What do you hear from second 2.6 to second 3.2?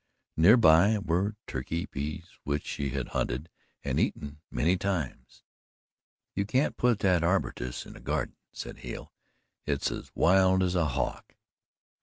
she had